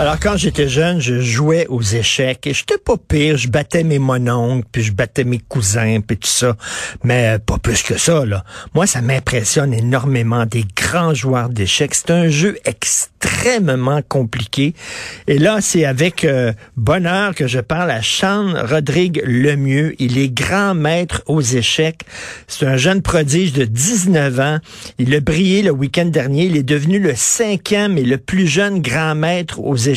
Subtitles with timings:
[0.00, 3.36] Alors, quand j'étais jeune, je jouais aux échecs et j'étais pas pire.
[3.36, 6.56] Je battais mes mononcles, puis je battais mes cousins, puis tout ça.
[7.02, 8.44] Mais pas plus que ça, là.
[8.76, 11.96] Moi, ça m'impressionne énormément des grands joueurs d'échecs.
[11.96, 14.72] C'est un jeu extrêmement compliqué.
[15.26, 19.96] Et là, c'est avec euh, bonheur que je parle à Sean Rodrigue Lemieux.
[19.98, 22.02] Il est grand maître aux échecs.
[22.46, 24.58] C'est un jeune prodige de 19 ans.
[24.98, 26.44] Il a brillé le week-end dernier.
[26.44, 29.87] Il est devenu le cinquième et le plus jeune grand maître aux échecs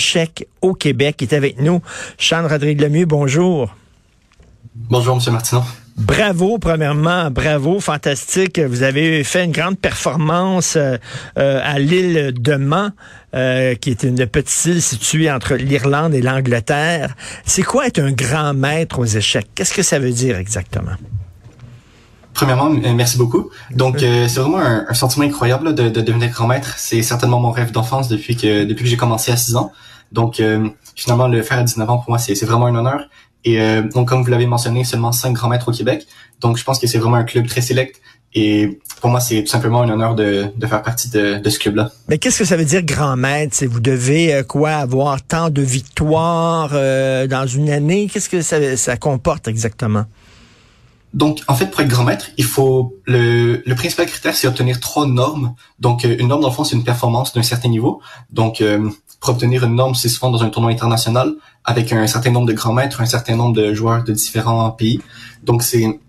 [0.61, 1.17] au Québec.
[1.21, 1.81] Il est avec nous.
[2.17, 3.75] Sean Rodrigue Lemieux, bonjour.
[4.73, 5.33] Bonjour, M.
[5.33, 5.63] Martineau.
[5.97, 8.59] Bravo, premièrement, bravo, fantastique.
[8.59, 10.97] Vous avez fait une grande performance euh,
[11.37, 12.93] euh, à l'île de Man,
[13.35, 17.15] euh, qui est une petite île située entre l'Irlande et l'Angleterre.
[17.45, 19.47] C'est quoi être un grand maître aux échecs?
[19.53, 20.95] Qu'est-ce que ça veut dire exactement?
[22.33, 23.49] Premièrement, merci beaucoup.
[23.71, 26.75] Donc, c'est vraiment un, sentiment incroyable de, de, devenir grand maître.
[26.77, 29.71] C'est certainement mon rêve d'enfance depuis que depuis que j'ai commencé à 6 ans.
[30.11, 30.41] Donc,
[30.95, 33.07] finalement, le faire à 19 ans, pour moi, c'est vraiment un honneur.
[33.43, 36.05] Et euh, donc, comme vous l'avez mentionné, seulement cinq grands maîtres au Québec.
[36.39, 38.01] Donc, je pense que c'est vraiment un club très sélect.
[38.33, 41.59] Et pour moi, c'est tout simplement un honneur de, de faire partie de, de ce
[41.59, 41.91] club-là.
[42.07, 43.53] Mais qu'est-ce que ça veut dire grand maître?
[43.55, 48.07] C'est vous devez euh, quoi avoir tant de victoires euh, dans une année?
[48.11, 50.05] Qu'est-ce que ça, ça comporte exactement?
[51.13, 54.79] Donc, en fait, pour être grand maître, il faut le, le principal critère, c'est obtenir
[54.79, 55.55] trois normes.
[55.79, 58.01] Donc, une norme dans le fond, c'est une performance d'un certain niveau.
[58.29, 58.63] Donc,
[59.21, 62.53] pour obtenir une norme, c'est souvent dans un tournoi international avec un certain nombre de
[62.53, 64.99] grands maîtres, un certain nombre de joueurs de différents pays.
[65.43, 65.99] Donc c'est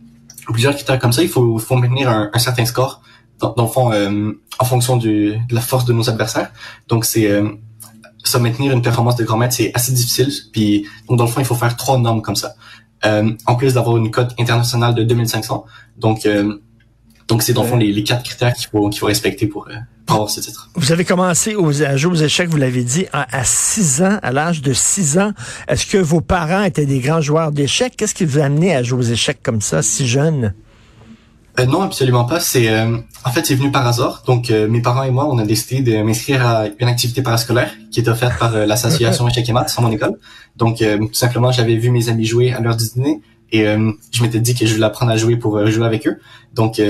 [0.47, 1.23] plusieurs critères comme ça.
[1.23, 3.03] Il faut, faut maintenir un, un certain score
[3.39, 6.53] dans, dans le fond euh, en fonction du, de la force de nos adversaires.
[6.89, 7.51] Donc c'est euh,
[8.25, 10.33] ça maintenir une performance de grand maître, c'est assez difficile.
[10.51, 12.55] Puis donc dans le fond, il faut faire trois normes comme ça.
[13.05, 15.65] Euh, en plus d'avoir une cote internationale de 2500.
[15.99, 16.59] Donc euh,
[17.27, 19.67] donc c'est dans le fond les, les quatre critères qu'il faut qu'il faut respecter pour
[19.69, 19.75] euh,
[20.75, 24.33] vous avez commencé aux, à jouer aux échecs, vous l'avez dit, à, 6 ans, à
[24.33, 25.33] l'âge de 6 ans.
[25.69, 27.95] Est-ce que vos parents étaient des grands joueurs d'échecs?
[27.97, 30.55] Qu'est-ce qui vous a amené à jouer aux échecs comme ça, si jeune?
[31.61, 32.41] Euh, non, absolument pas.
[32.41, 34.23] C'est euh, en fait c'est venu par hasard.
[34.27, 37.71] Donc euh, mes parents et moi, on a décidé de m'inscrire à une activité parascolaire
[37.91, 40.19] qui est offerte par l'association Échecs et Maths à mon école.
[40.57, 43.21] Donc tout simplement, j'avais vu mes amis jouer à l'heure du dîner
[43.53, 46.19] et je m'étais dit que je voulais apprendre à jouer pour jouer avec eux.
[46.55, 46.81] Donc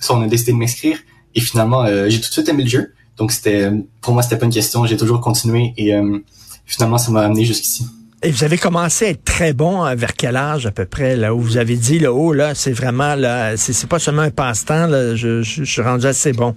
[0.00, 0.98] ça, on a décidé de m'inscrire.
[1.34, 2.94] Et finalement, euh, j'ai tout de suite aimé le jeu.
[3.16, 3.70] Donc c'était,
[4.00, 4.84] pour moi, c'était pas une question.
[4.86, 6.18] J'ai toujours continué et euh,
[6.66, 7.86] finalement, ça m'a amené jusqu'ici.
[8.22, 11.14] Et vous avez commencé à être très bon euh, vers quel âge à peu près
[11.14, 14.30] là où vous avez dit là oh là c'est vraiment là c'est pas seulement un
[14.30, 16.56] passe-temps là je, je, suis rendu assez bon.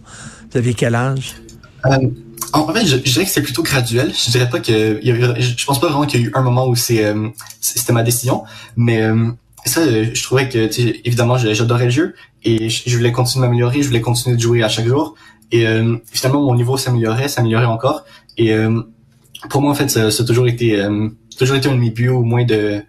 [0.52, 1.36] Vous avez quel âge?
[2.54, 4.14] En fait je, dirais que c'est plutôt graduel.
[4.14, 6.76] Je dirais pas que je pense pas vraiment qu'il y a eu un moment où
[6.76, 7.14] c'est
[7.60, 8.44] c'était ma décision,
[8.76, 9.10] mais
[9.66, 10.70] ça, je trouvais que,
[11.06, 14.64] évidemment, j'adorais le jeu et je voulais continuer de m'améliorer, je voulais continuer de jouer
[14.64, 15.16] à chaque jour.
[15.52, 18.04] Et euh, finalement, mon niveau s'améliorait, s'améliorait encore.
[18.38, 18.82] Et euh,
[19.50, 21.92] pour moi, en fait, ça, ça a toujours été, euh, toujours été un de mes
[21.92, 22.82] buts, au moins de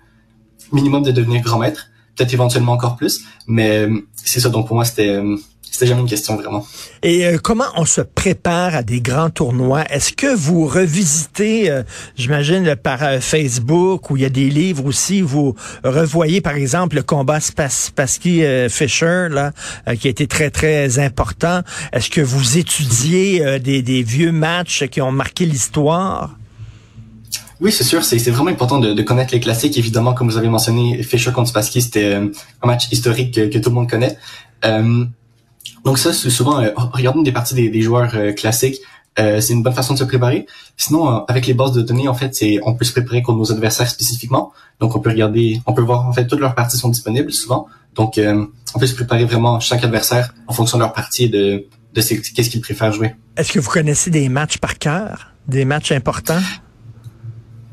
[0.73, 3.25] minimum de devenir grand maître, peut-être éventuellement encore plus.
[3.47, 4.49] Mais c'est ça.
[4.49, 5.21] Donc pour moi, c'était
[5.73, 6.67] c'était jamais une question vraiment.
[7.03, 9.85] Et euh, comment on se prépare à des grands tournois?
[9.91, 11.83] Est-ce que vous revisitez, euh,
[12.15, 16.97] j'imagine par euh, Facebook où il y a des livres aussi, vous revoyez par exemple
[16.97, 19.53] le combat Spassky Fisher là,
[19.99, 21.63] qui a été très très important.
[21.93, 26.37] Est-ce que vous étudiez des, des vieux matchs qui ont marqué l'histoire?
[27.61, 29.79] Oui, c'est sûr, c'est vraiment important de, de, connaître les classiques.
[29.79, 33.71] Évidemment, comme vous avez mentionné, Fischer contre Spassky, c'était un match historique que, que, tout
[33.71, 34.19] le monde connaît.
[34.65, 35.05] Euh,
[35.85, 38.81] donc ça, c'est souvent, euh, regarder des parties des, des joueurs euh, classiques,
[39.19, 40.47] euh, c'est une bonne façon de se préparer.
[40.77, 43.39] Sinon, euh, avec les bases de données, en fait, c'est on peut se préparer contre
[43.39, 44.53] nos adversaires spécifiquement.
[44.81, 47.67] Donc, on peut regarder, on peut voir en fait toutes leurs parties sont disponibles souvent.
[47.95, 48.19] Donc,
[48.75, 52.01] on peut se préparer vraiment chaque adversaire en fonction de leur partie et de de
[52.01, 53.15] qu'est-ce qu'ils préfèrent jouer.
[53.37, 56.41] Est-ce que vous connaissez des matchs par cœur, des matchs importants?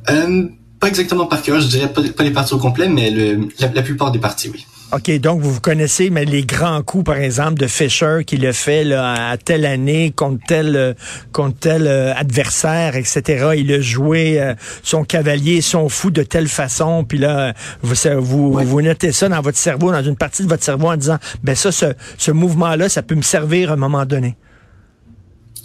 [0.05, 3.81] Pas exactement par cœur, je dirais pas, pas les parties au complet, mais le, la
[3.81, 4.65] plupart des parties, oui.
[4.91, 8.51] OK, donc vous, vous connaissez mais les grands coups, par exemple, de Fischer qui le
[8.51, 10.93] fait là, à telle année contre tel euh,
[11.31, 13.51] contre tel euh, adversaire, etc.
[13.55, 17.53] Il a joué euh, son cavalier, son fou de telle façon, puis là,
[17.83, 20.97] vous, vous, vous notez ça dans votre cerveau, dans une partie de votre cerveau en
[20.97, 24.37] disant, ben ça, ce, ce mouvement-là, ça peut me servir à un moment donné.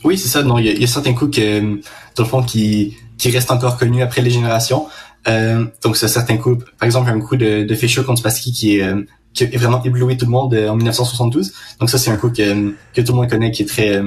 [0.05, 0.43] Oui, c'est ça.
[0.43, 3.79] Non, il y, y, a certains coups que, dans le fond, qui, qui restent encore
[3.79, 4.87] connus après les générations.
[5.29, 8.79] Euh, donc, c'est certains coups, par exemple, un coup de, de Fischer contre Spassky qui
[8.79, 11.53] est, euh, qui vraiment ébloui tout le monde euh, en 1972.
[11.81, 14.01] Donc ça, c'est un coup que, que tout le monde connaît, qui est très,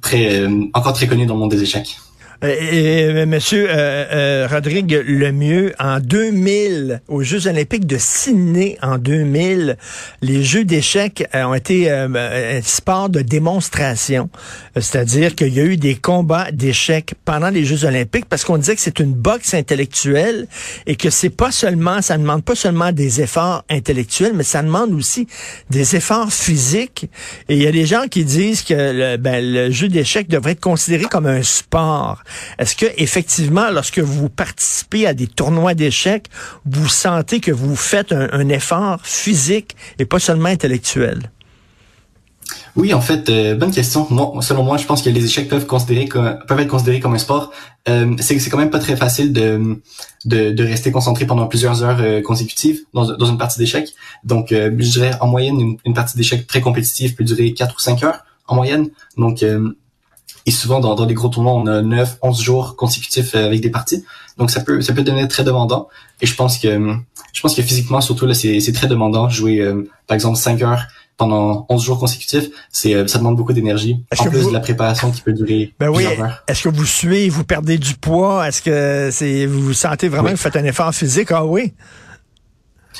[0.00, 1.98] très encore très connu dans le monde des échecs.
[2.42, 9.76] Et, Monsieur euh, euh, Rodrigue Lemieux, en 2000, aux Jeux olympiques de Sydney en 2000,
[10.20, 14.28] les jeux d'échecs ont été un sport de démonstration.
[14.74, 18.74] C'est-à-dire qu'il y a eu des combats d'échecs pendant les Jeux olympiques parce qu'on disait
[18.74, 20.46] que c'est une boxe intellectuelle
[20.86, 24.92] et que c'est pas seulement, ça demande pas seulement des efforts intellectuels, mais ça demande
[24.92, 25.26] aussi
[25.70, 27.08] des efforts physiques.
[27.48, 30.52] Et il y a des gens qui disent que le, ben, le jeu d'échecs devrait
[30.52, 32.22] être considéré comme un sport.
[32.58, 36.28] Est-ce que effectivement, lorsque vous participez à des tournois d'échecs,
[36.64, 41.30] vous sentez que vous faites un, effort physique et pas seulement intellectuel?
[42.76, 44.06] Oui, en fait, euh, bonne question.
[44.40, 47.52] Selon moi, je pense que les échecs peuvent être considérés comme un sport.
[47.88, 52.20] Euh, c'est c'est quand même pas très facile de, rester concentré pendant plusieurs heures euh,
[52.22, 53.94] consécutives dans, une partie d'échecs.
[54.24, 58.02] Donc, je dirais en moyenne une, partie d'échecs très compétitive peut durer 4 ou 5
[58.04, 58.90] heures en moyenne.
[59.16, 59.42] Donc,
[60.46, 63.60] et souvent, dans, dans des gros tournois, on a 9, 11 jours consécutifs euh, avec
[63.60, 64.04] des parties.
[64.38, 65.88] Donc, ça peut, ça peut devenir très demandant.
[66.20, 66.68] Et je pense que,
[67.32, 69.28] je pense que physiquement, surtout, là, c'est, c'est très demandant.
[69.28, 70.82] Jouer, euh, par exemple, 5 heures
[71.16, 74.04] pendant 11 jours consécutifs, c'est, euh, ça demande beaucoup d'énergie.
[74.16, 76.06] En plus de la préparation qui peut durer ben oui.
[76.46, 78.46] Est-ce que vous suez, vous perdez du poids?
[78.46, 81.32] Est-ce que c'est, vous sentez vraiment que vous faites un effort physique?
[81.32, 81.72] Ah oui?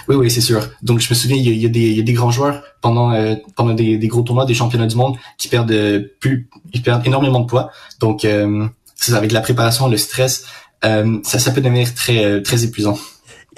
[0.08, 0.60] Oui, oui, c'est sûr.
[0.82, 2.12] Donc, je me souviens, il y a, il y a, des, il y a des,
[2.12, 5.70] grands joueurs pendant euh, pendant des, des, gros tournois, des championnats du monde, qui perdent
[5.70, 7.70] euh, plus, ils perdent énormément de poids.
[8.00, 10.44] Donc, euh, c'est avec la préparation, le stress,
[10.84, 12.98] euh, ça, ça peut devenir très très épuisant.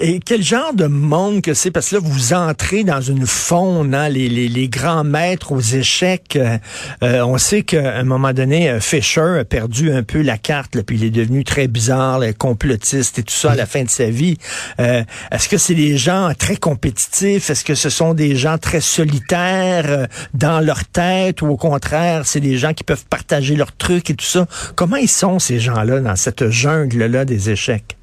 [0.01, 1.71] Et quel genre de monde que c'est?
[1.71, 5.59] Parce que là, vous entrez dans une faune, hein, les, les, les, grands maîtres aux
[5.59, 6.37] échecs.
[6.37, 6.57] Euh,
[7.03, 10.75] euh, on sait qu'à un moment donné, euh, Fischer a perdu un peu la carte,
[10.75, 13.89] là, puis il est devenu très bizarre, complotiste et tout ça à la fin de
[13.89, 14.37] sa vie.
[14.77, 17.49] Est-ce que c'est des gens très compétitifs?
[17.49, 21.41] Est-ce que ce sont des gens très solitaires dans leur tête?
[21.41, 24.47] Ou au contraire, c'est des gens qui peuvent partager leurs trucs et tout ça?
[24.75, 27.98] Comment ils sont, ces gens-là, dans cette jungle-là des échecs?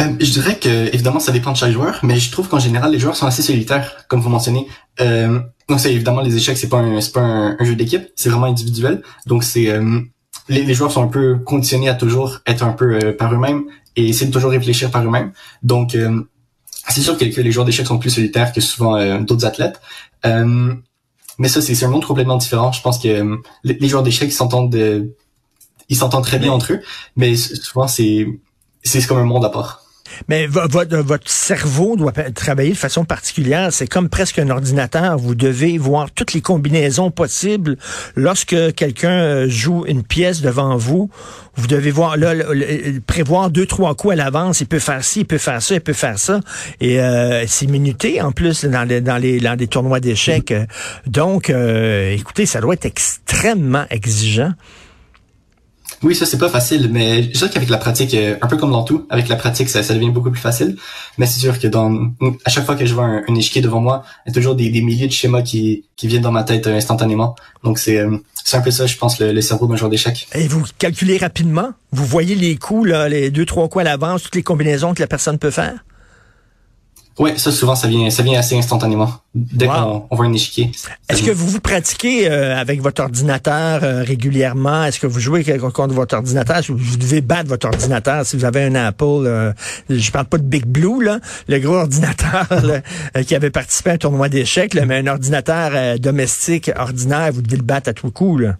[0.00, 2.92] Euh, je dirais que évidemment ça dépend de chaque joueur, mais je trouve qu'en général
[2.92, 4.66] les joueurs sont assez solitaires, comme vous mentionnez.
[5.00, 8.28] Euh, donc c'est évidemment les échecs, c'est pas un, c'est pas un, jeu d'équipe, c'est
[8.28, 9.02] vraiment individuel.
[9.26, 10.00] Donc c'est euh,
[10.48, 13.64] les, les, joueurs sont un peu conditionnés à toujours être un peu euh, par eux-mêmes
[13.96, 15.32] et essayer de toujours réfléchir par eux-mêmes.
[15.62, 16.22] Donc euh,
[16.88, 19.80] c'est sûr que, les joueurs d'échecs sont plus solitaires que souvent d'autres athlètes.
[20.24, 22.72] mais ça c'est un monde complètement différent.
[22.72, 24.74] Je pense que les, les, joueurs d'échecs s'entendent
[25.88, 26.80] ils s'entendent très bien entre eux,
[27.16, 28.26] mais souvent c'est
[28.82, 29.82] c'est comme un monde à part.
[30.28, 33.72] Mais votre, votre cerveau doit travailler de façon particulière.
[33.72, 35.16] C'est comme presque un ordinateur.
[35.18, 37.76] Vous devez voir toutes les combinaisons possibles.
[38.14, 41.10] Lorsque quelqu'un euh, joue une pièce devant vous,
[41.56, 42.34] vous devez voir là,
[43.06, 44.60] prévoir deux trois coups à l'avance.
[44.60, 46.40] Il peut faire ci, il peut faire ça, il peut faire ça.
[46.80, 50.54] Et euh, c'est minuté en plus dans les dans les dans des tournois d'échecs.
[51.06, 54.52] Donc, euh, écoutez, ça doit être extrêmement exigeant.
[56.02, 58.72] Oui, ça c'est pas facile, mais je dirais qu'avec la pratique, euh, un peu comme
[58.72, 60.76] dans tout, avec la pratique, ça, ça devient beaucoup plus facile.
[61.16, 62.12] Mais c'est sûr que dans
[62.44, 64.68] à chaque fois que je vois un, échiquier devant moi, il y a toujours des,
[64.70, 67.36] des, milliers de schémas qui, qui viennent dans ma tête euh, instantanément.
[67.62, 70.26] Donc c'est euh, c'est un peu ça, je pense, le, le cerveau d'un joueur d'échecs.
[70.34, 71.70] Et vous calculez rapidement?
[71.92, 75.00] Vous voyez les coups, là, les deux trois coups à l'avance, toutes les combinaisons que
[75.00, 75.84] la personne peut faire?
[77.18, 80.70] Oui, ça souvent ça vient ça vient assez instantanément dès qu'on voit un échiquier.
[81.08, 84.84] Est-ce que vous vous pratiquez euh, avec votre ordinateur euh, régulièrement?
[84.84, 86.60] Est-ce que vous jouez contre votre ordinateur?
[86.68, 89.04] Vous devez battre votre ordinateur si vous avez un Apple.
[89.04, 89.52] Euh,
[89.90, 92.46] je parle pas de Big Blue là, le gros ordinateur
[93.26, 97.62] qui avait participé à un tournoi d'échecs, mais un ordinateur domestique ordinaire, vous devez le
[97.62, 98.56] battre à tout coup là.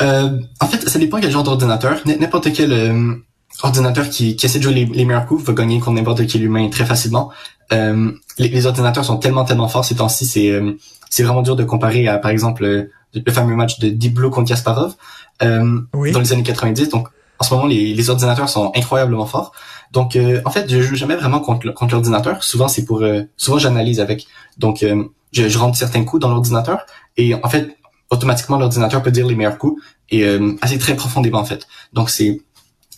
[0.00, 2.00] en fait, ça dépend quel genre d'ordinateur.
[2.04, 3.22] N'importe quel
[3.62, 6.68] ordinateur qui, qui essaie de jouer les, meilleurs coups va gagner contre n'importe quel humain
[6.70, 7.30] très facilement.
[7.72, 10.72] Euh, les, ordinateurs sont tellement tellement forts ces temps-ci, c'est euh,
[11.12, 12.64] c'est vraiment dur de comparer à par exemple
[13.12, 14.94] le, fameux match de Deep Blue contre Kasparov
[15.42, 16.88] euh, dans les années 90.
[16.88, 19.52] Donc en ce moment les, les ordinateurs sont incroyablement forts.
[19.90, 22.42] Donc euh, en fait je joue jamais vraiment contre contre l'ordinateur.
[22.42, 24.26] Souvent c'est pour euh, souvent j'analyse avec.
[24.56, 24.82] Donc
[25.32, 26.86] je, je rentre certains coups dans l'ordinateur
[27.18, 27.76] et en fait
[28.08, 30.26] automatiquement l'ordinateur peut dire les meilleurs coups et
[30.62, 31.66] assez très profondément en fait.
[31.92, 32.40] Donc c'est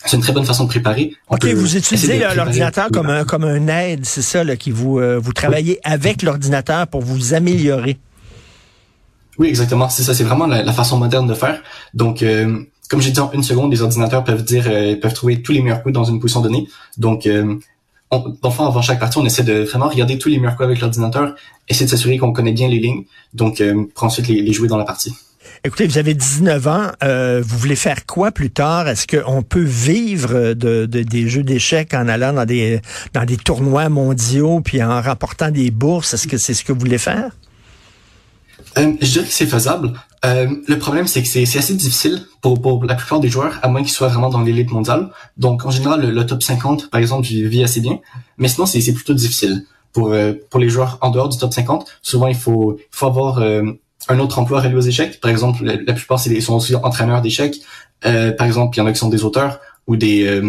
[0.05, 1.13] c'est une très bonne façon de préparer.
[1.29, 5.17] OK, vous utilisez l'ordinateur comme un, comme un aide, c'est ça, là, qui vous, euh,
[5.17, 7.97] vous travaillez avec l'ordinateur pour vous améliorer.
[9.37, 9.89] Oui, exactement.
[9.89, 11.61] C'est ça, c'est vraiment la, façon moderne de faire.
[11.93, 15.41] Donc, euh, comme j'ai dit en une seconde, les ordinateurs peuvent dire, euh, peuvent trouver
[15.41, 16.67] tous les meilleurs coups dans une position donnée.
[16.97, 17.55] Donc, euh,
[18.11, 21.35] on, avant chaque partie, on essaie de vraiment regarder tous les meilleurs coups avec l'ordinateur,
[21.67, 23.61] essayer de s'assurer qu'on connaît bien les lignes, donc
[23.93, 25.13] pour ensuite les jouer dans la partie.
[25.65, 28.87] Écoutez, vous avez 19 ans, euh, vous voulez faire quoi plus tard?
[28.87, 32.81] Est-ce qu'on peut vivre de, des jeux d'échecs en allant dans des,
[33.13, 36.13] dans des tournois mondiaux puis en remportant des bourses?
[36.13, 37.31] Est-ce que c'est ce que vous voulez faire?
[38.77, 39.93] Euh, je dirais que c'est faisable.
[40.23, 43.67] Euh, le problème, c'est que c'est assez difficile pour, pour la plupart des joueurs, à
[43.67, 45.09] moins qu'ils soient vraiment dans l'élite mondiale.
[45.37, 48.01] Donc, en général, le, top 50, par exemple, vis assez bien.
[48.37, 49.65] Mais sinon, c'est plutôt difficile.
[49.93, 53.07] Pour, euh, pour les joueurs en dehors du top 50, souvent, il faut, il faut
[53.07, 53.63] avoir euh,
[54.07, 55.19] un autre emploi relié aux échecs.
[55.19, 57.57] Par exemple, la, plupart, c'est sont aussi entraîneurs d'échecs.
[58.05, 60.41] Euh, par exemple, il y en a qui sont des auteurs ou des...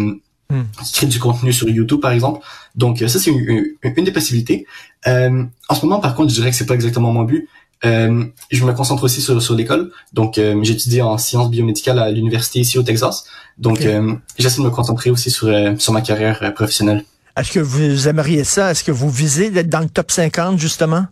[0.49, 0.63] Hmm.
[0.81, 2.39] qui créent du contenu sur YouTube, par exemple.
[2.73, 4.65] Donc, ça, c'est une, une, des possibilités.
[5.05, 7.49] en ce moment, par contre, je dirais que c'est pas exactement mon but.
[7.85, 9.91] Euh, je me concentre aussi sur, sur l'école.
[10.13, 13.25] Donc, euh, j'étudie en sciences biomédicales à l'université ici au Texas.
[13.57, 17.03] Donc, euh, j'essaie de me concentrer aussi sur, euh, sur ma carrière professionnelle.
[17.35, 18.71] Est-ce que vous aimeriez ça?
[18.71, 21.05] Est-ce que vous visez d'être dans le top 50, justement?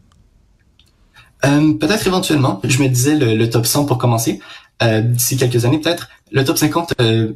[1.80, 2.60] Peut-être éventuellement.
[2.64, 4.40] Je me disais le, top 100 pour commencer.
[4.82, 6.10] D'ici quelques années, peut-être.
[6.32, 6.94] Le top 50,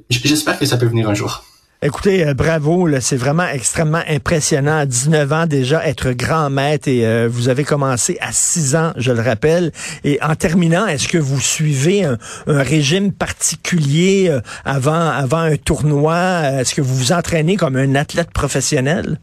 [0.10, 1.44] j'espère que ça peut venir un jour.
[1.82, 4.80] Écoutez, euh, bravo, c'est vraiment extrêmement impressionnant.
[4.80, 8.92] À 19 ans déjà, être grand maître et euh, vous avez commencé à 6 ans,
[8.98, 9.72] je le rappelle.
[10.04, 16.42] Et en terminant, est-ce que vous suivez un, régime particulier euh, avant, avant un tournoi?
[16.60, 19.18] Est-ce que vous vous entraînez comme un athlète professionnel?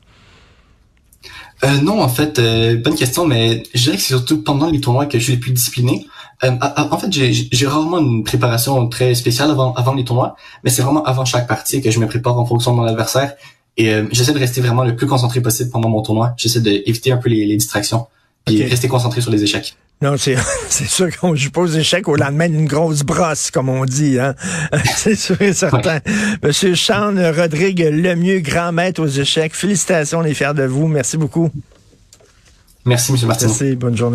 [1.82, 2.40] Non, en fait,
[2.82, 5.40] bonne question, mais je dirais que c'est surtout pendant les tournois que je suis le
[5.40, 6.06] plus discipliné.
[6.44, 10.82] Euh, en fait, j'ai rarement une préparation très spéciale avant, avant les tournois, mais c'est
[10.82, 13.34] vraiment avant chaque partie que je me prépare en fonction de mon adversaire.
[13.78, 16.34] Et euh, j'essaie de rester vraiment le plus concentré possible pendant mon tournoi.
[16.36, 18.06] J'essaie d'éviter un peu les, les distractions
[18.46, 19.76] et rester concentré sur les échecs.
[20.02, 20.36] Non, c'est
[20.88, 24.18] sûr qu'on joue pas aux échecs au lendemain d'une grosse brosse, comme on dit.
[24.18, 24.34] Hein?
[24.96, 26.00] c'est sûr et certain.
[26.42, 29.54] Monsieur Sean Rodrigue Lemieux, grand maître aux échecs.
[29.54, 30.86] Félicitations, on est fiers de vous.
[30.86, 31.50] Merci beaucoup.
[32.84, 33.46] Merci, Monsieur Martin.
[33.46, 34.14] Merci, bonne journée.